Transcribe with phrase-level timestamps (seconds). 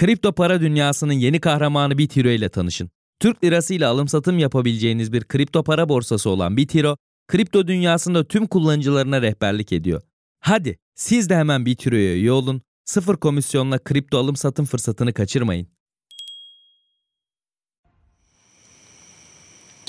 [0.00, 2.90] Kripto para dünyasının yeni kahramanı Bitiro ile tanışın.
[3.20, 6.96] Türk lirası ile alım satım yapabileceğiniz bir kripto para borsası olan Bitiro,
[7.28, 10.02] kripto dünyasında tüm kullanıcılarına rehberlik ediyor.
[10.40, 15.68] Hadi siz de hemen Bitiro'ya üye olun, sıfır komisyonla kripto alım satım fırsatını kaçırmayın.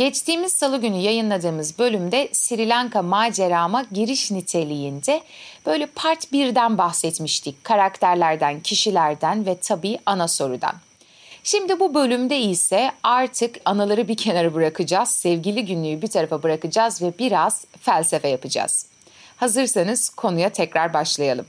[0.02, 5.22] Geçtiğimiz salı günü yayınladığımız bölümde Sri Lanka macerama giriş niteliğinde
[5.66, 7.64] böyle part 1'den bahsetmiştik.
[7.64, 10.76] Karakterlerden, kişilerden ve tabii ana sorudan.
[11.44, 17.14] Şimdi bu bölümde ise artık anaları bir kenara bırakacağız, sevgili günlüğü bir tarafa bırakacağız ve
[17.20, 18.86] biraz felsefe yapacağız.
[19.36, 21.46] Hazırsanız konuya tekrar başlayalım.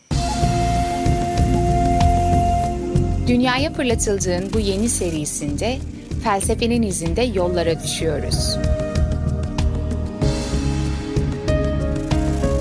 [3.27, 5.79] Dünyaya fırlatıldığın bu yeni serisinde
[6.25, 8.57] felsefenin izinde yollara düşüyoruz.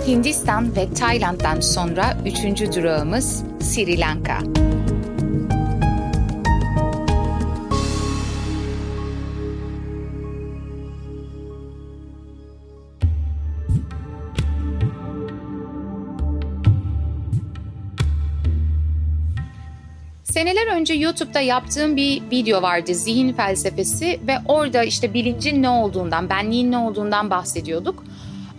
[0.08, 4.61] Hindistan ve Tayland'dan sonra üçüncü durağımız Sri Lanka.
[20.42, 26.30] Seneler önce YouTube'da yaptığım bir video vardı zihin felsefesi ve orada işte bilincin ne olduğundan,
[26.30, 28.04] benliğin ne olduğundan bahsediyorduk.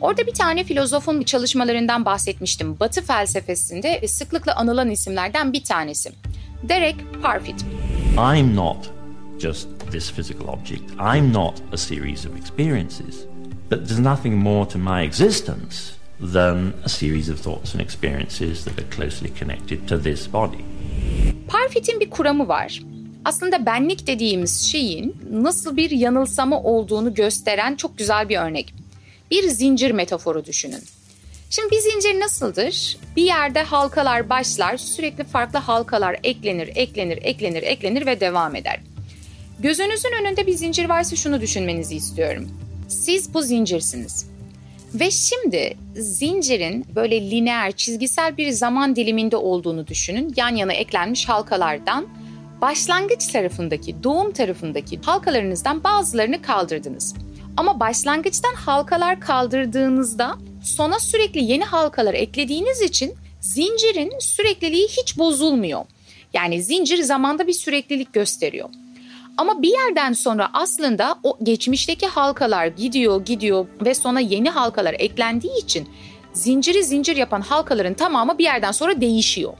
[0.00, 2.80] Orada bir tane filozofun çalışmalarından bahsetmiştim.
[2.80, 6.12] Batı felsefesinde sıklıkla anılan isimlerden bir tanesi.
[6.62, 7.64] Derek Parfit.
[8.36, 8.90] I'm not
[9.38, 10.90] just this physical object.
[11.16, 13.24] I'm not a series of experiences.
[13.70, 15.92] But there's nothing more to my existence
[16.32, 20.64] than a series of thoughts and experiences that are closely connected to this body.
[21.48, 22.82] Parfit'in bir kuramı var.
[23.24, 28.74] Aslında benlik dediğimiz şeyin nasıl bir yanılsama olduğunu gösteren çok güzel bir örnek.
[29.30, 30.82] Bir zincir metaforu düşünün.
[31.50, 32.96] Şimdi bir zincir nasıldır?
[33.16, 38.80] Bir yerde halkalar başlar, sürekli farklı halkalar eklenir, eklenir, eklenir, eklenir ve devam eder.
[39.58, 42.50] Gözünüzün önünde bir zincir varsa şunu düşünmenizi istiyorum.
[42.88, 44.31] Siz bu zincirsiniz.
[44.94, 50.32] Ve şimdi zincirin böyle lineer, çizgisel bir zaman diliminde olduğunu düşünün.
[50.36, 52.06] Yan yana eklenmiş halkalardan
[52.60, 57.14] başlangıç tarafındaki, doğum tarafındaki halkalarınızdan bazılarını kaldırdınız.
[57.56, 65.84] Ama başlangıçtan halkalar kaldırdığınızda sona sürekli yeni halkalar eklediğiniz için zincirin sürekliliği hiç bozulmuyor.
[66.34, 68.68] Yani zincir zamanda bir süreklilik gösteriyor.
[69.36, 75.58] Ama bir yerden sonra aslında o geçmişteki halkalar gidiyor gidiyor ve sonra yeni halkalar eklendiği
[75.62, 75.88] için
[76.32, 79.52] zinciri zincir yapan halkaların tamamı bir yerden sonra değişiyor.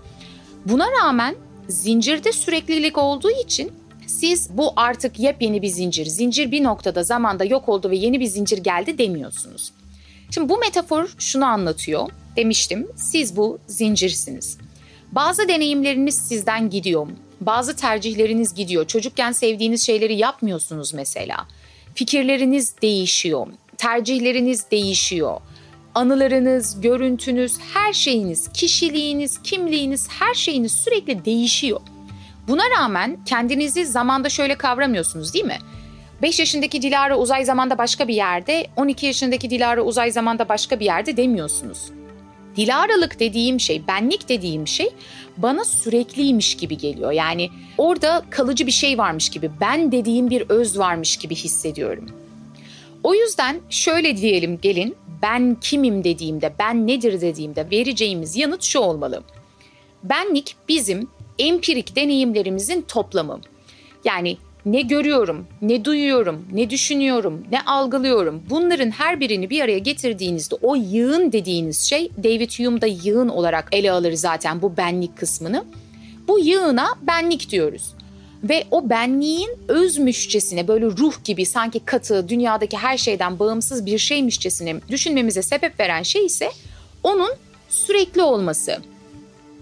[0.67, 1.37] Buna rağmen
[1.69, 3.73] zincirde süreklilik olduğu için
[4.07, 8.27] siz bu artık yepyeni bir zincir, zincir bir noktada zamanda yok oldu ve yeni bir
[8.27, 9.73] zincir geldi demiyorsunuz.
[10.31, 12.11] Şimdi bu metafor şunu anlatıyor.
[12.37, 14.59] Demiştim siz bu zincirsiniz.
[15.13, 17.07] Bazı deneyimleriniz sizden gidiyor.
[17.47, 18.87] Bazı tercihleriniz gidiyor.
[18.87, 21.47] Çocukken sevdiğiniz şeyleri yapmıyorsunuz mesela.
[21.95, 23.47] Fikirleriniz değişiyor.
[23.77, 25.41] Tercihleriniz değişiyor.
[25.95, 31.81] Anılarınız, görüntünüz, her şeyiniz, kişiliğiniz, kimliğiniz, her şeyiniz sürekli değişiyor.
[32.49, 35.59] Buna rağmen kendinizi zamanda şöyle kavramıyorsunuz değil mi?
[36.23, 40.85] 5 yaşındaki Dilara uzay zamanda başka bir yerde, 12 yaşındaki Dilara uzay zamanda başka bir
[40.85, 41.91] yerde demiyorsunuz.
[42.57, 44.91] Dilaralık dediğim şey, benlik dediğim şey
[45.37, 47.13] bana sürekliymiş gibi geliyor.
[47.13, 52.07] Yani orada kalıcı bir şey varmış gibi, ben dediğim bir öz varmış gibi hissediyorum.
[53.03, 59.23] O yüzden şöyle diyelim gelin, ben kimim dediğimde, ben nedir dediğimde vereceğimiz yanıt şu olmalı.
[60.03, 61.09] Benlik bizim
[61.39, 63.41] empirik deneyimlerimizin toplamı.
[64.05, 64.37] Yani
[64.67, 68.43] ne görüyorum, ne duyuyorum, ne düşünüyorum, ne algılıyorum.
[68.51, 73.69] Bunların her birini bir araya getirdiğinizde o yığın dediğiniz şey David Hume da yığın olarak
[73.73, 75.65] ele alır zaten bu benlik kısmını.
[76.29, 77.95] Bu yığına benlik diyoruz.
[78.45, 84.77] Ve o benliğin özmüşçesine böyle ruh gibi sanki katı dünyadaki her şeyden bağımsız bir şeymişçesine
[84.89, 86.51] düşünmemize sebep veren şey ise
[87.03, 87.31] onun
[87.69, 88.79] sürekli olması.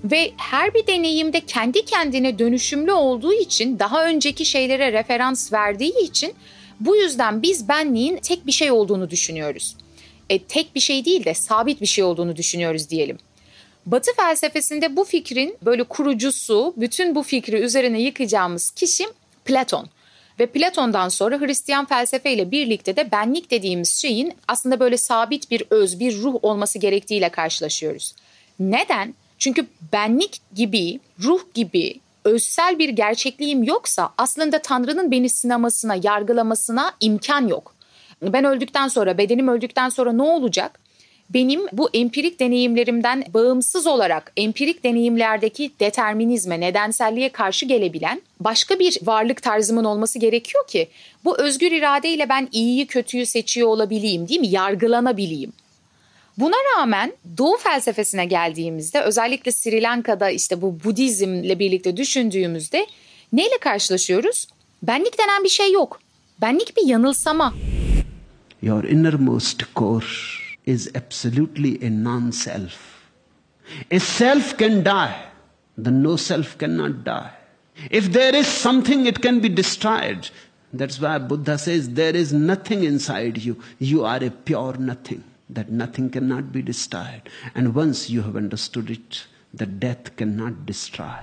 [0.05, 6.35] Ve her bir deneyimde kendi kendine dönüşümlü olduğu için daha önceki şeylere referans verdiği için
[6.81, 9.77] bu yüzden biz benliğin tek bir şey olduğunu düşünüyoruz.
[10.31, 13.19] E, tek bir şey değil de sabit bir şey olduğunu düşünüyoruz diyelim.
[13.87, 19.05] Batı felsefesinde bu fikrin böyle kurucusu, bütün bu fikri üzerine yıkacağımız kişi
[19.45, 19.89] Platon.
[20.41, 25.65] Ve Platon'dan sonra Hristiyan felsefe ile birlikte de benlik dediğimiz şeyin aslında böyle sabit bir
[25.71, 28.15] öz, bir ruh olması gerektiğiyle karşılaşıyoruz.
[28.61, 29.15] Neden?
[29.41, 31.95] Çünkü benlik gibi, ruh gibi
[32.25, 37.75] özsel bir gerçekliğim yoksa aslında Tanrı'nın beni sınamasına, yargılamasına imkan yok.
[38.23, 40.81] Ben öldükten sonra, bedenim öldükten sonra ne olacak?
[41.35, 49.43] benim bu empirik deneyimlerimden bağımsız olarak empirik deneyimlerdeki determinizme, nedenselliğe karşı gelebilen başka bir varlık
[49.43, 50.89] tarzımın olması gerekiyor ki
[51.25, 54.49] bu özgür iradeyle ben iyiyi kötüyü seçiyor olabileyim değil mi?
[54.49, 55.53] Yargılanabileyim.
[56.41, 62.87] Buna rağmen Doğu felsefesine geldiğimizde özellikle Sri Lanka'da işte bu Budizmle birlikte düşündüğümüzde
[63.33, 64.49] neyle karşılaşıyoruz?
[64.83, 66.01] Benlik denen bir şey yok.
[66.43, 67.55] Benlik bir yanılsama.
[68.63, 70.07] Your innermost core
[70.67, 72.77] is absolutely a non self.
[73.95, 75.15] A self can die,
[75.85, 77.31] the no self cannot die.
[77.91, 80.25] If there is something, it can be destroyed.
[80.79, 83.57] That's why Buddha says there is nothing inside you.
[83.81, 87.23] You are a pure nothing that nothing cannot be destroyed.
[87.55, 91.17] And once you have understood it, the death cannot destroy.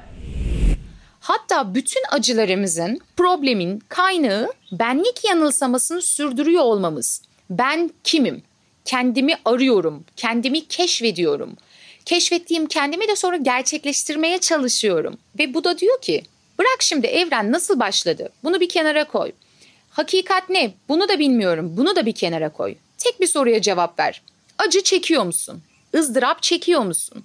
[1.19, 7.21] Hatta bütün acılarımızın, problemin kaynağı benlik yanılsamasını sürdürüyor olmamız.
[7.49, 8.43] Ben kimim?
[8.85, 11.55] Kendimi arıyorum, kendimi keşfediyorum.
[12.05, 15.17] Keşfettiğim kendimi de sonra gerçekleştirmeye çalışıyorum.
[15.39, 16.23] Ve bu da diyor ki,
[16.59, 18.29] bırak şimdi evren nasıl başladı?
[18.43, 19.31] Bunu bir kenara koy.
[19.89, 20.73] Hakikat ne?
[20.89, 21.73] Bunu da bilmiyorum.
[21.77, 22.75] Bunu da bir kenara koy.
[22.97, 24.21] Tek bir soruya cevap ver.
[24.57, 25.61] Acı çekiyor musun?
[25.95, 27.23] ızdırap çekiyor musun?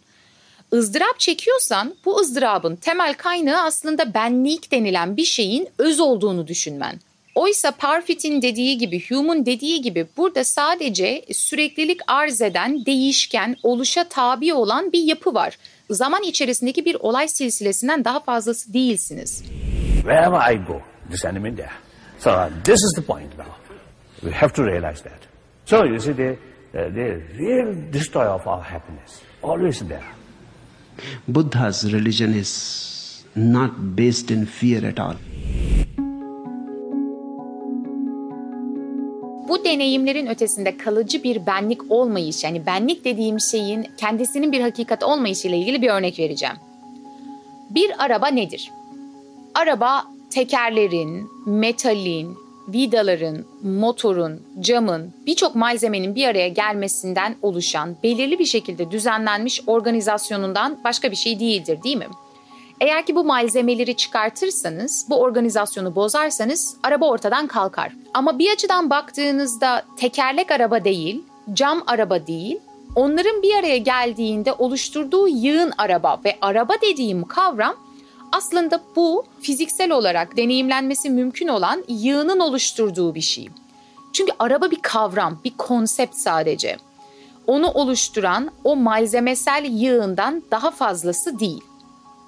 [0.75, 7.01] ızdırap çekiyorsan bu ızdırabın temel kaynağı aslında benlik denilen bir şeyin öz olduğunu düşünmen.
[7.35, 14.55] Oysa Parfit'in dediği gibi, Hume'un dediği gibi burada sadece süreklilik arz eden, değişken, oluşa tabi
[14.55, 15.59] olan bir yapı var.
[15.91, 19.43] Zaman içerisindeki bir olay silsilesinden daha fazlası değilsiniz.
[19.95, 20.81] Wherever I go,
[21.11, 21.71] this enemy there.
[22.19, 23.53] So uh, this is the point now.
[24.21, 25.32] We have to realize that.
[25.73, 30.05] So you see, the, uh, the real destroyer of our happiness, always there.
[31.27, 35.15] Buddha's religion is not based in fear at all.
[39.49, 45.49] Bu deneyimlerin ötesinde kalıcı bir benlik olmayış, yani benlik dediğim şeyin kendisinin bir hakikat olmayışı
[45.49, 46.57] ile ilgili bir örnek vereceğim.
[47.71, 48.71] Bir araba nedir?
[49.55, 52.37] Araba tekerlerin, metalin,
[52.69, 61.11] vidaların, motorun, camın, birçok malzemenin bir araya gelmesinden oluşan belirli bir şekilde düzenlenmiş organizasyonundan başka
[61.11, 62.07] bir şey değildir değil mi?
[62.81, 67.93] Eğer ki bu malzemeleri çıkartırsanız, bu organizasyonu bozarsanız araba ortadan kalkar.
[68.15, 71.23] Ama bir açıdan baktığınızda tekerlek araba değil,
[71.53, 72.59] cam araba değil,
[72.97, 77.77] onların bir araya geldiğinde oluşturduğu yığın araba ve araba dediğim kavram
[78.33, 83.49] aslında bu fiziksel olarak deneyimlenmesi mümkün olan yığının oluşturduğu bir şey.
[84.13, 86.77] Çünkü araba bir kavram, bir konsept sadece.
[87.47, 91.61] Onu oluşturan o malzemesel yığından daha fazlası değil.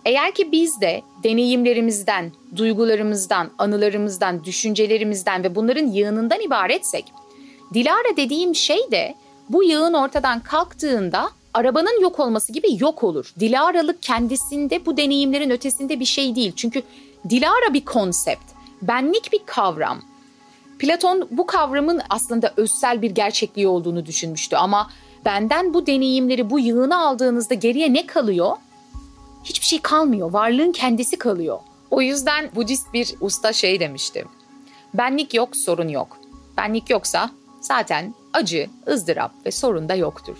[0.04, 7.04] Eğer ki biz de deneyimlerimizden, duygularımızdan, anılarımızdan, düşüncelerimizden ve bunların yığınından ibaretsek,
[7.74, 9.14] Dilara dediğim şey de
[9.48, 13.32] bu yığın ortadan kalktığında arabanın yok olması gibi yok olur.
[13.40, 16.52] Dilaralık kendisinde bu deneyimlerin ötesinde bir şey değil.
[16.56, 16.82] Çünkü
[17.30, 18.44] Dilara bir konsept,
[18.82, 20.02] benlik bir kavram.
[20.78, 24.90] Platon bu kavramın aslında özsel bir gerçekliği olduğunu düşünmüştü ama
[25.24, 28.56] benden bu deneyimleri bu yığını aldığınızda geriye ne kalıyor?
[29.44, 30.32] Hiçbir şey kalmıyor.
[30.32, 31.58] Varlığın kendisi kalıyor.
[31.90, 34.24] O yüzden Budist bir usta şey demişti.
[34.94, 36.18] Benlik yok, sorun yok.
[36.56, 37.30] Benlik yoksa
[37.60, 40.36] zaten acı, ızdırap ve sorun da yoktur.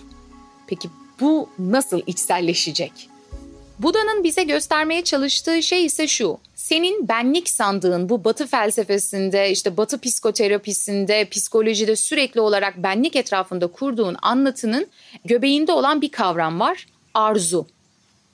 [0.67, 0.89] Peki
[1.19, 2.91] bu nasıl içselleşecek?
[3.79, 6.37] Buda'nın bize göstermeye çalıştığı şey ise şu.
[6.55, 14.15] Senin benlik sandığın bu batı felsefesinde, işte batı psikoterapisinde, psikolojide sürekli olarak benlik etrafında kurduğun
[14.21, 14.87] anlatının
[15.25, 16.85] göbeğinde olan bir kavram var.
[17.13, 17.67] Arzu.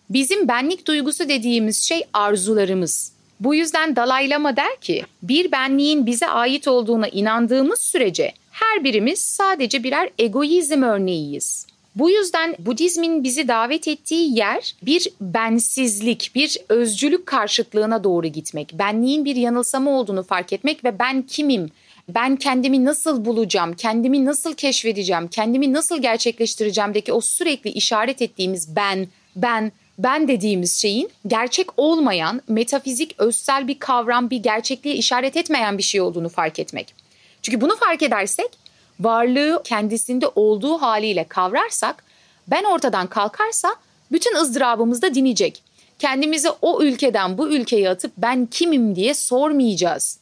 [0.10, 3.12] Bizim benlik duygusu dediğimiz şey arzularımız.
[3.40, 9.20] Bu yüzden Dalai Lama der ki, bir benliğin bize ait olduğuna inandığımız sürece her birimiz
[9.20, 11.66] sadece birer egoizm örneğiyiz.
[11.96, 18.74] Bu yüzden Budizmin bizi davet ettiği yer bir bensizlik, bir özcülük karşıtlığına doğru gitmek.
[18.74, 21.70] Benliğin bir yanılsama olduğunu fark etmek ve ben kimim?
[22.10, 23.74] Ben kendimi nasıl bulacağım?
[23.74, 25.28] Kendimi nasıl keşfedeceğim?
[25.28, 33.16] Kendimi nasıl gerçekleştireceğimdeki o sürekli işaret ettiğimiz ben, ben, ben dediğimiz şeyin gerçek olmayan, metafizik,
[33.18, 36.94] özsel bir kavram, bir gerçekliğe işaret etmeyen bir şey olduğunu fark etmek.
[37.42, 38.61] Çünkü bunu fark edersek
[39.00, 42.04] varlığı kendisinde olduğu haliyle kavrarsak,
[42.48, 43.76] ben ortadan kalkarsa
[44.12, 45.64] bütün ızdırabımız da dinecek.
[46.00, 50.20] Kendimizi o ülkeden bu ülkeye atıp ben kimim diye sormayacağız.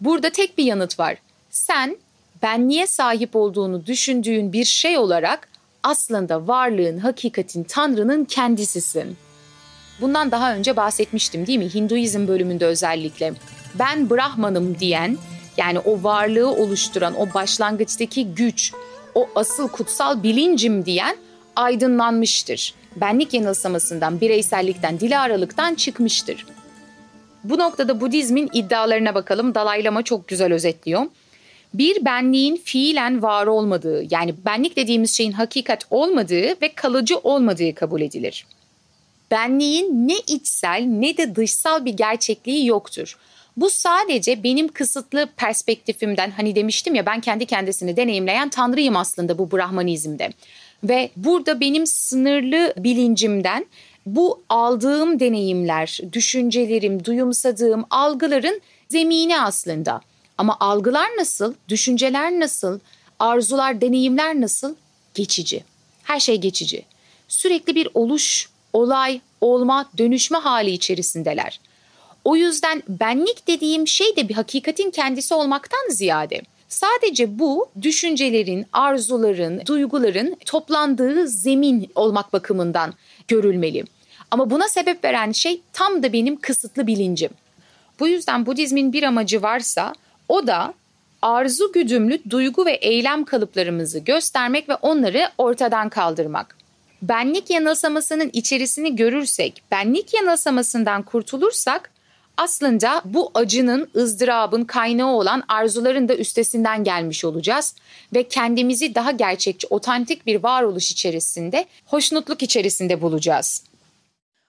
[0.00, 1.16] Burada tek bir yanıt var.
[1.50, 1.96] Sen
[2.42, 5.48] benliğe sahip olduğunu düşündüğün bir şey olarak
[5.82, 9.16] aslında varlığın, hakikatin, Tanrı'nın kendisisin.
[10.00, 11.74] Bundan daha önce bahsetmiştim değil mi?
[11.74, 13.32] Hinduizm bölümünde özellikle.
[13.74, 15.18] Ben Brahmanım diyen
[15.56, 18.72] yani o varlığı oluşturan o başlangıçtaki güç,
[19.14, 21.16] o asıl kutsal bilincim diyen
[21.56, 22.74] aydınlanmıştır.
[22.96, 26.46] Benlik yanılsamasından, bireysellikten, dilara çıkmıştır.
[27.44, 29.54] Bu noktada Budizmin iddialarına bakalım.
[29.54, 31.06] Dalai Lama çok güzel özetliyor.
[31.74, 38.00] Bir benliğin fiilen var olmadığı, yani benlik dediğimiz şeyin hakikat olmadığı ve kalıcı olmadığı kabul
[38.00, 38.46] edilir.
[39.30, 43.18] Benliğin ne içsel ne de dışsal bir gerçekliği yoktur.
[43.56, 49.52] Bu sadece benim kısıtlı perspektifimden hani demiştim ya ben kendi kendisini deneyimleyen tanrıyım aslında bu
[49.52, 50.30] Brahmanizmde.
[50.84, 53.66] Ve burada benim sınırlı bilincimden
[54.06, 60.00] bu aldığım deneyimler, düşüncelerim, duyumsadığım algıların zemini aslında.
[60.38, 62.78] Ama algılar nasıl, düşünceler nasıl,
[63.18, 64.74] arzular, deneyimler nasıl?
[65.14, 65.64] Geçici.
[66.02, 66.84] Her şey geçici.
[67.28, 71.60] Sürekli bir oluş, olay, olma, dönüşme hali içerisindeler.
[72.24, 79.62] O yüzden benlik dediğim şey de bir hakikatin kendisi olmaktan ziyade Sadece bu düşüncelerin, arzuların,
[79.66, 82.94] duyguların toplandığı zemin olmak bakımından
[83.28, 83.84] görülmeli.
[84.30, 87.30] Ama buna sebep veren şey tam da benim kısıtlı bilincim.
[88.00, 89.94] Bu yüzden Budizmin bir amacı varsa
[90.28, 90.74] o da
[91.22, 96.56] arzu güdümlü duygu ve eylem kalıplarımızı göstermek ve onları ortadan kaldırmak.
[97.02, 101.90] Benlik yanılsamasının içerisini görürsek, benlik yanılsamasından kurtulursak
[102.36, 107.74] aslında bu acının, ızdırabın kaynağı olan arzuların da üstesinden gelmiş olacağız
[108.14, 113.64] ve kendimizi daha gerçekçi, otantik bir varoluş içerisinde, hoşnutluk içerisinde bulacağız.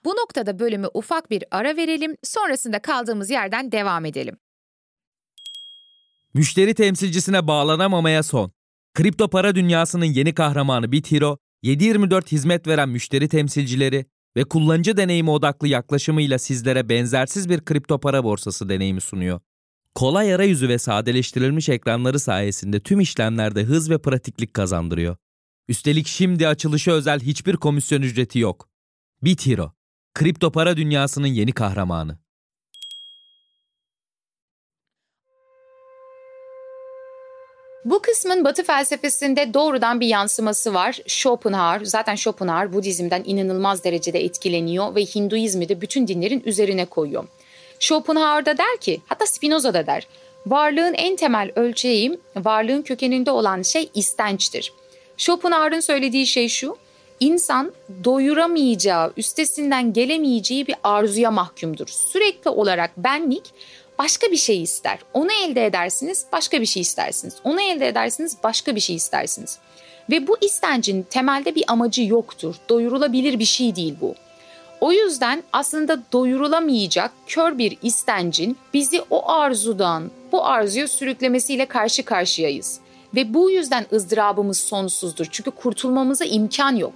[0.06, 4.38] Bu noktada bölümü ufak bir ara verelim, sonrasında kaldığımız yerden devam edelim.
[6.34, 8.52] Müşteri temsilcisine bağlanamamaya son.
[8.94, 14.06] Kripto para dünyasının yeni kahramanı BitHero, 7/24 hizmet veren müşteri temsilcileri
[14.38, 19.40] ve kullanıcı deneyimi odaklı yaklaşımıyla sizlere benzersiz bir kripto para borsası deneyimi sunuyor.
[19.96, 25.16] Kolay arayüzü ve sadeleştirilmiş ekranları sayesinde tüm işlemlerde hız ve pratiklik kazandırıyor.
[25.68, 28.70] Üstelik şimdi açılışı özel hiçbir komisyon ücreti yok.
[29.24, 29.72] BitHero,
[30.14, 32.23] kripto para dünyasının yeni kahramanı.
[37.86, 41.00] Bu kısmın Batı felsefesinde doğrudan bir yansıması var.
[41.08, 47.28] Schopenhauer, zaten Schopenhauer Budizm'den inanılmaz derecede etkileniyor ve Hinduizmi de bütün dinlerin üzerine koyuyor.
[47.80, 50.08] Schopenhauer da der ki, hatta Spinoza da der,
[50.46, 54.74] varlığın en temel ölçeği, varlığın kökeninde olan şey istençtir.
[55.18, 56.78] Schopenhauer'ın söylediği şey şu,
[57.20, 57.74] insan
[58.04, 61.88] doyuramayacağı, üstesinden gelemeyeceği bir arzuya mahkumdur.
[61.88, 63.44] Sürekli olarak benlik
[64.00, 65.00] başka bir şey ister.
[65.14, 67.36] Onu elde edersiniz, başka bir şey istersiniz.
[67.44, 69.60] Onu elde edersiniz, başka bir şey istersiniz.
[70.12, 72.56] Ve bu istencin temelde bir amacı yoktur.
[72.70, 74.16] Doyurulabilir bir şey değil bu.
[74.82, 82.80] O yüzden aslında doyurulamayacak kör bir istencin bizi o arzudan bu arzuya sürüklemesiyle karşı karşıyayız.
[83.16, 85.28] Ve bu yüzden ızdırabımız sonsuzdur.
[85.32, 86.94] Çünkü kurtulmamıza imkan yok.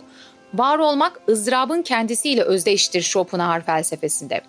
[0.53, 4.41] Var olmak ızdırabın kendisiyle özdeştir Schopenhauer felsefesinde.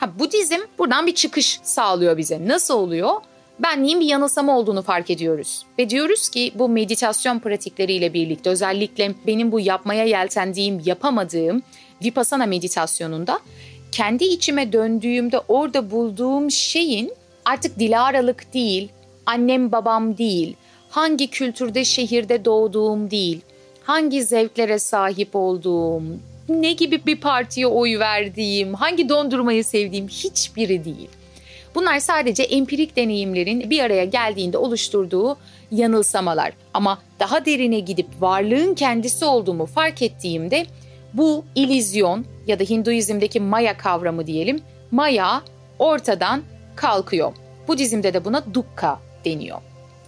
[0.00, 2.48] Ha, Budizm buradan bir çıkış sağlıyor bize.
[2.48, 3.10] Nasıl oluyor?
[3.58, 5.62] Benliğin bir yanılsama olduğunu fark ediyoruz.
[5.78, 11.62] Ve diyoruz ki bu meditasyon pratikleriyle birlikte özellikle benim bu yapmaya yeltendiğim, yapamadığım
[12.04, 13.40] Vipassana meditasyonunda
[13.92, 17.12] kendi içime döndüğümde orada bulduğum şeyin
[17.44, 18.88] artık Dilara'lık değil,
[19.26, 20.56] annem babam değil,
[20.90, 23.40] hangi kültürde şehirde doğduğum değil,
[23.84, 26.02] hangi zevklere sahip olduğum,
[26.50, 31.08] ne gibi bir partiye oy verdiğim, hangi dondurmayı sevdiğim hiçbiri değil.
[31.74, 35.36] Bunlar sadece empirik deneyimlerin bir araya geldiğinde oluşturduğu
[35.70, 36.52] yanılsamalar.
[36.74, 40.66] Ama daha derine gidip varlığın kendisi olduğumu fark ettiğimde
[41.14, 45.42] bu ilizyon ya da Hinduizm'deki Maya kavramı diyelim, Maya
[45.78, 46.42] ortadan
[46.76, 47.32] kalkıyor.
[47.68, 49.58] Budizm'de de buna dukkha deniyor.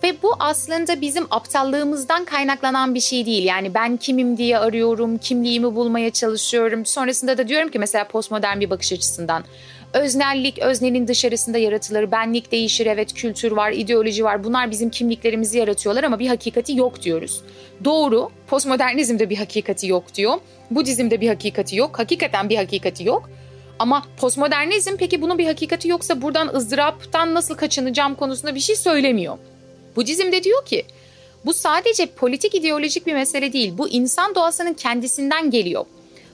[0.02, 3.44] Ve bu aslında bizim aptallığımızdan kaynaklanan bir şey değil.
[3.44, 6.86] Yani ben kimim diye arıyorum, kimliğimi bulmaya çalışıyorum.
[6.86, 9.44] Sonrasında da diyorum ki mesela postmodern bir bakış açısından.
[9.92, 12.10] Öznellik, öznenin dışarısında yaratılır.
[12.10, 14.44] Benlik değişir, evet kültür var, ideoloji var.
[14.44, 17.42] Bunlar bizim kimliklerimizi yaratıyorlar ama bir hakikati yok diyoruz.
[17.84, 20.34] Doğru, postmodernizmde bir hakikati yok diyor.
[20.70, 21.98] Budizmde bir hakikati yok.
[21.98, 23.30] Hakikaten bir hakikati yok.
[23.78, 29.38] Ama postmodernizm peki bunun bir hakikati yoksa buradan ızdıraptan nasıl kaçınacağım konusunda bir şey söylemiyor.
[29.96, 30.84] Budizm de diyor ki
[31.44, 33.78] bu sadece politik ideolojik bir mesele değil.
[33.78, 35.84] Bu insan doğasının kendisinden geliyor.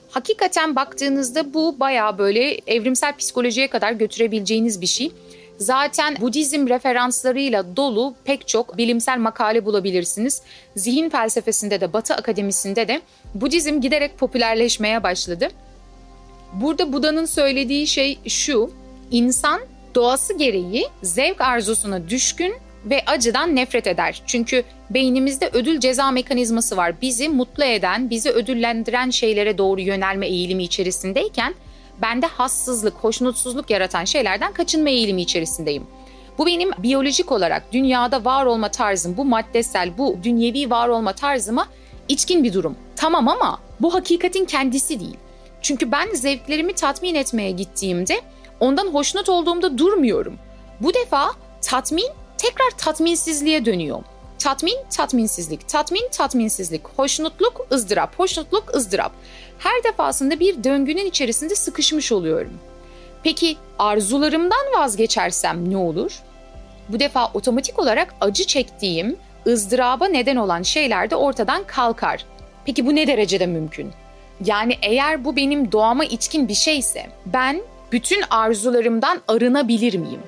[0.09, 5.11] Hakikaten baktığınızda bu baya böyle evrimsel psikolojiye kadar götürebileceğiniz bir şey.
[5.57, 10.41] Zaten Budizm referanslarıyla dolu pek çok bilimsel makale bulabilirsiniz.
[10.75, 13.01] Zihin felsefesinde de Batı akademisinde de
[13.35, 15.47] Budizm giderek popülerleşmeye başladı.
[16.53, 18.71] Burada Buda'nın söylediği şey şu.
[19.11, 19.61] İnsan
[19.95, 24.21] doğası gereği zevk arzusuna düşkün ve acıdan nefret eder.
[24.25, 27.01] Çünkü beynimizde ödül ceza mekanizması var.
[27.01, 31.55] Bizi mutlu eden, bizi ödüllendiren şeylere doğru yönelme eğilimi içerisindeyken
[32.01, 35.83] bende hassızlık, hoşnutsuzluk yaratan şeylerden kaçınma eğilimi içerisindeyim.
[36.37, 41.67] Bu benim biyolojik olarak dünyada var olma tarzım, bu maddesel, bu dünyevi var olma tarzıma
[42.07, 42.75] içkin bir durum.
[42.95, 45.17] Tamam ama bu hakikatin kendisi değil.
[45.61, 48.21] Çünkü ben zevklerimi tatmin etmeye gittiğimde
[48.59, 50.37] ondan hoşnut olduğumda durmuyorum.
[50.79, 51.31] Bu defa
[51.61, 52.09] tatmin
[52.39, 54.03] tekrar tatminsizliğe dönüyor.
[54.39, 59.11] Tatmin, tatminsizlik, tatmin, tatminsizlik, hoşnutluk, ızdırap, hoşnutluk, ızdırap.
[59.59, 62.53] Her defasında bir döngünün içerisinde sıkışmış oluyorum.
[63.23, 66.19] Peki arzularımdan vazgeçersem ne olur?
[66.89, 69.17] Bu defa otomatik olarak acı çektiğim,
[69.47, 72.25] ızdıraba neden olan şeyler de ortadan kalkar.
[72.65, 73.91] Peki bu ne derecede mümkün?
[74.45, 80.21] Yani eğer bu benim doğama içkin bir şeyse ben bütün arzularımdan arınabilir miyim?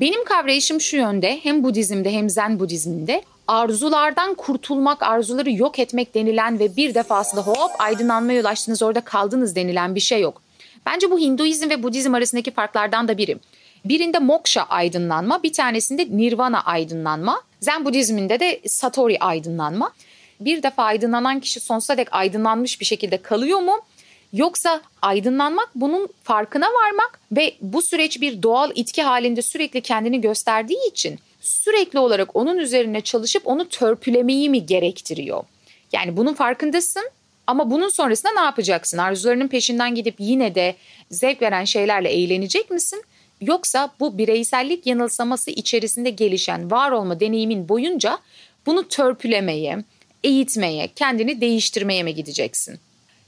[0.00, 6.58] Benim kavrayışım şu yönde hem Budizm'de hem Zen Budizm'inde arzulardan kurtulmak, arzuları yok etmek denilen
[6.58, 10.42] ve bir defasında hop aydınlanmaya ulaştınız orada kaldınız denilen bir şey yok.
[10.86, 13.36] Bence bu Hinduizm ve Budizm arasındaki farklardan da biri.
[13.84, 17.42] Birinde moksha aydınlanma, bir tanesinde nirvana aydınlanma.
[17.60, 19.92] Zen Budizminde de satori aydınlanma.
[20.40, 23.80] Bir defa aydınlanan kişi sonsuza dek aydınlanmış bir şekilde kalıyor mu?
[24.32, 30.88] Yoksa aydınlanmak bunun farkına varmak ve bu süreç bir doğal itki halinde sürekli kendini gösterdiği
[30.90, 35.44] için sürekli olarak onun üzerine çalışıp onu törpülemeyi mi gerektiriyor?
[35.92, 37.10] Yani bunun farkındasın
[37.46, 38.98] ama bunun sonrasında ne yapacaksın?
[38.98, 40.74] Arzularının peşinden gidip yine de
[41.10, 43.02] zevk veren şeylerle eğlenecek misin?
[43.40, 48.18] Yoksa bu bireysellik yanılsaması içerisinde gelişen var olma deneyimin boyunca
[48.66, 49.84] bunu törpülemeye,
[50.24, 52.80] eğitmeye, kendini değiştirmeye mi gideceksin?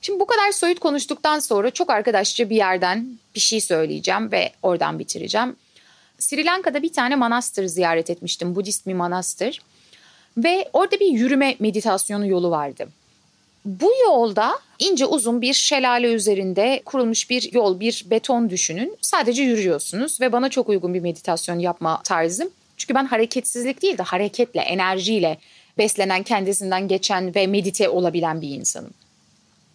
[0.03, 4.99] Şimdi bu kadar soyut konuştuktan sonra çok arkadaşça bir yerden bir şey söyleyeceğim ve oradan
[4.99, 5.57] bitireceğim.
[6.19, 8.55] Sri Lanka'da bir tane manastır ziyaret etmiştim.
[8.55, 9.61] Budist bir manastır.
[10.37, 12.89] Ve orada bir yürüme meditasyonu yolu vardı.
[13.65, 18.97] Bu yolda ince uzun bir şelale üzerinde kurulmuş bir yol, bir beton düşünün.
[19.01, 22.51] Sadece yürüyorsunuz ve bana çok uygun bir meditasyon yapma tarzım.
[22.77, 25.39] Çünkü ben hareketsizlik değil de hareketle, enerjiyle
[25.79, 28.91] beslenen, kendisinden geçen ve medite olabilen bir insanım.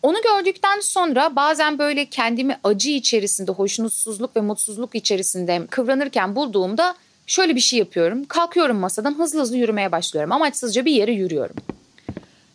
[0.04, 6.96] Onu gördükten sonra bazen böyle kendimi acı içerisinde, hoşnutsuzluk ve mutsuzluk içerisinde kıvranırken bulduğumda
[7.28, 8.26] şöyle bir şey yapıyorum.
[8.26, 10.32] Kalkıyorum masadan hızlı hızlı yürümeye başlıyorum.
[10.32, 11.56] Amaçsızca bir yere yürüyorum.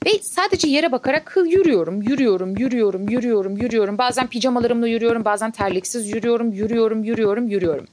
[0.06, 3.98] Ve sadece yere bakarak yürüyorum, yürüyorum, yürüyorum, yürüyorum, yürüyorum.
[3.98, 7.86] Bazen pijamalarımla yürüyorum, bazen terliksiz yürüyorum, yürüyorum, yürüyorum, yürüyorum.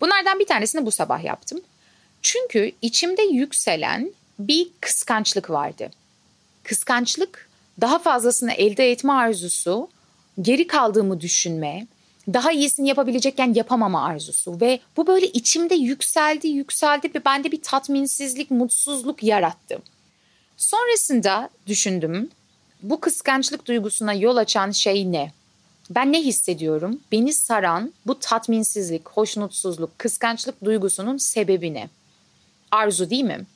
[0.00, 1.60] Bunlardan bir tanesini bu sabah yaptım.
[2.22, 5.90] Çünkü içimde yükselen bir kıskançlık vardı.
[6.62, 7.47] Kıskançlık
[7.80, 9.88] daha fazlasını elde etme arzusu,
[10.42, 11.86] geri kaldığımı düşünme,
[12.32, 18.50] daha iyisini yapabilecekken yapamama arzusu ve bu böyle içimde yükseldi yükseldi ve bende bir tatminsizlik,
[18.50, 19.78] mutsuzluk yarattı.
[20.56, 22.30] Sonrasında düşündüm
[22.82, 25.32] bu kıskançlık duygusuna yol açan şey ne?
[25.90, 27.00] Ben ne hissediyorum?
[27.12, 31.88] Beni saran bu tatminsizlik, hoşnutsuzluk, kıskançlık duygusunun sebebi ne?
[32.70, 33.46] Arzu değil mi?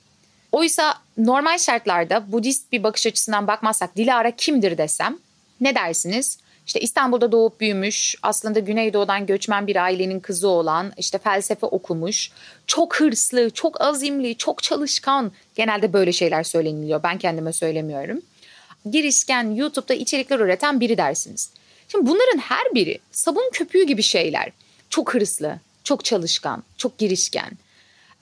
[0.53, 5.19] Oysa normal şartlarda Budist bir bakış açısından bakmazsak Dilara kimdir desem
[5.61, 6.39] ne dersiniz?
[6.67, 12.31] İşte İstanbul'da doğup büyümüş, aslında Güneydoğu'dan göçmen bir ailenin kızı olan, işte felsefe okumuş,
[12.67, 15.33] çok hırslı, çok azimli, çok çalışkan.
[15.55, 17.03] Genelde böyle şeyler söyleniliyor.
[17.03, 18.23] Ben kendime söylemiyorum.
[18.91, 21.51] Girişken, YouTube'da içerikler üreten biri dersiniz.
[21.89, 24.53] Şimdi bunların her biri sabun köpüğü gibi şeyler.
[24.91, 27.51] Çok hırslı, çok çalışkan, çok girişken.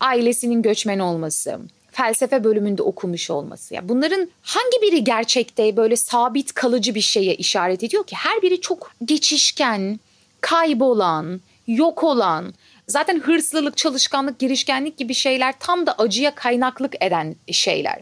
[0.01, 1.61] Ailesinin göçmen olması,
[2.01, 3.75] felsefe bölümünde okumuş olması.
[3.75, 8.17] Yani bunların hangi biri gerçekte böyle sabit kalıcı bir şeye işaret ediyor ki?
[8.17, 10.01] Her biri çok geçişken,
[10.41, 12.55] kaybolan, yok olan,
[12.89, 18.01] zaten hırslılık, çalışkanlık, girişkenlik gibi şeyler tam da acıya kaynaklık eden şeyler.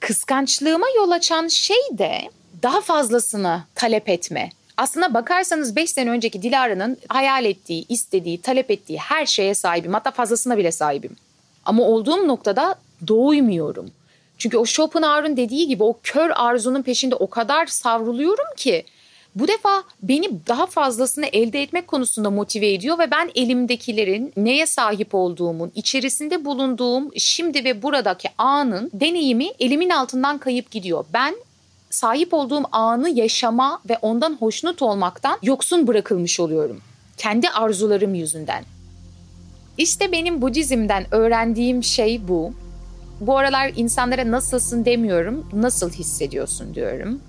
[0.00, 2.30] Kıskançlığıma yol açan şey de
[2.62, 4.50] daha fazlasını talep etme.
[4.76, 9.92] Aslına bakarsanız 5 sene önceki Dilara'nın hayal ettiği, istediği, talep ettiği her şeye sahibim.
[9.92, 11.16] Hatta fazlasına bile sahibim.
[11.64, 12.74] Ama olduğum noktada
[13.06, 13.90] doymuyorum.
[14.38, 18.84] Çünkü o Schopenhauer'un dediği gibi o kör arzunun peşinde o kadar savruluyorum ki
[19.34, 25.14] bu defa beni daha fazlasını elde etmek konusunda motive ediyor ve ben elimdekilerin neye sahip
[25.14, 31.04] olduğumun, içerisinde bulunduğum şimdi ve buradaki anın deneyimi elimin altından kayıp gidiyor.
[31.12, 31.34] Ben
[31.90, 36.80] sahip olduğum anı yaşama ve ondan hoşnut olmaktan yoksun bırakılmış oluyorum.
[37.16, 38.64] Kendi arzularım yüzünden.
[39.78, 42.52] İşte benim Budizm'den öğrendiğim şey bu.
[43.20, 47.20] Bu aralar insanlara nasılsın demiyorum, nasıl hissediyorsun diyorum.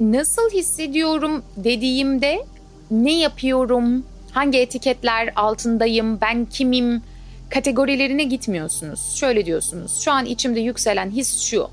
[0.00, 2.44] Nasıl hissediyorum dediğimde
[2.90, 7.02] ne yapıyorum, hangi etiketler altındayım, ben kimim,
[7.50, 9.16] kategorilerine gitmiyorsunuz.
[9.16, 10.00] Şöyle diyorsunuz.
[10.00, 11.70] Şu an içimde yükselen his şu.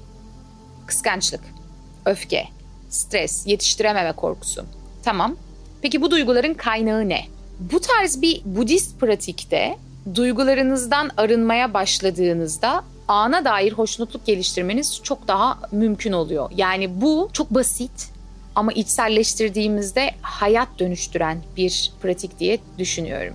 [0.86, 1.42] Kıskançlık,
[2.06, 2.48] öfke,
[2.90, 4.66] stres, yetiştirememe korkusu.
[5.04, 5.36] Tamam.
[5.82, 7.26] Peki bu duyguların kaynağı ne?
[7.60, 9.78] Bu tarz bir Budist pratikte
[10.16, 16.50] duygularınızdan arınmaya başladığınızda ana dair hoşnutluk geliştirmeniz çok daha mümkün oluyor.
[16.56, 18.12] Yani bu çok basit
[18.56, 23.34] ama içselleştirdiğimizde hayat dönüştüren bir pratik diye düşünüyorum.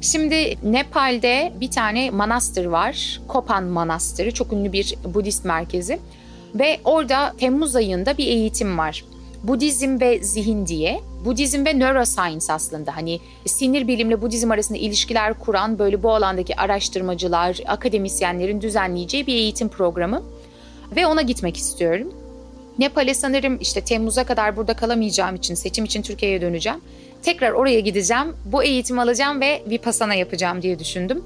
[0.00, 3.20] Şimdi Nepal'de bir tane manastır var.
[3.28, 4.34] Kopan Manastırı.
[4.34, 5.98] Çok ünlü bir Budist merkezi.
[6.54, 9.04] Ve orada Temmuz ayında bir eğitim var.
[9.42, 11.00] Budizm ve zihin diye.
[11.24, 17.58] Budizm ve neuroscience aslında hani sinir bilimle Budizm arasında ilişkiler kuran böyle bu alandaki araştırmacılar,
[17.66, 20.22] akademisyenlerin düzenleyeceği bir eğitim programı.
[20.96, 22.12] Ve ona gitmek istiyorum.
[22.78, 26.80] Nepal'e sanırım işte Temmuz'a kadar burada kalamayacağım için seçim için Türkiye'ye döneceğim.
[27.22, 31.24] Tekrar oraya gideceğim, bu eğitimi alacağım ve Vipassana yapacağım diye düşündüm.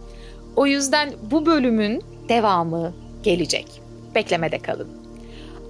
[0.57, 2.92] O yüzden bu bölümün devamı
[3.23, 3.66] gelecek.
[4.14, 4.88] Beklemede kalın.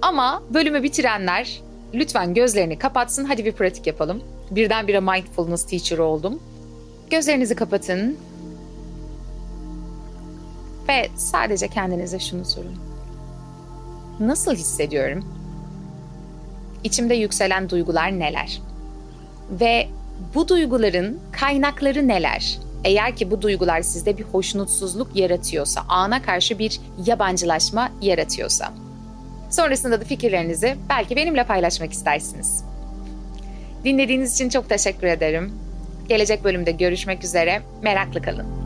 [0.01, 1.61] Ama bölümü bitirenler
[1.93, 3.25] lütfen gözlerini kapatsın.
[3.25, 4.23] Hadi bir pratik yapalım.
[4.51, 6.39] Birdenbire mindfulness teacher oldum.
[7.09, 8.17] Gözlerinizi kapatın.
[10.89, 12.75] Ve sadece kendinize şunu sorun.
[14.19, 15.25] Nasıl hissediyorum?
[16.83, 18.61] İçimde yükselen duygular neler?
[19.51, 19.87] Ve
[20.35, 22.59] bu duyguların kaynakları neler?
[22.83, 28.73] Eğer ki bu duygular sizde bir hoşnutsuzluk yaratıyorsa, ana karşı bir yabancılaşma yaratıyorsa.
[29.51, 32.63] Sonrasında da fikirlerinizi belki benimle paylaşmak istersiniz.
[33.83, 35.51] Dinlediğiniz için çok teşekkür ederim.
[36.09, 37.61] Gelecek bölümde görüşmek üzere.
[37.83, 38.61] Meraklı kalın.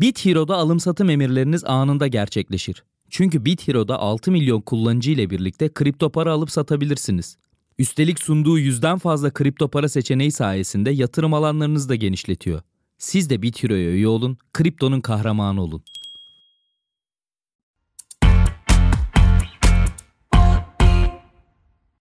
[0.00, 2.84] BitHero'da alım satım emirleriniz anında gerçekleşir.
[3.12, 7.36] Çünkü BitHero'da 6 milyon kullanıcı ile birlikte kripto para alıp satabilirsiniz.
[7.78, 12.62] Üstelik sunduğu yüzden fazla kripto para seçeneği sayesinde yatırım alanlarınızı da genişletiyor.
[12.98, 15.82] Siz de BitHero'ya üye olun, kriptonun kahramanı olun.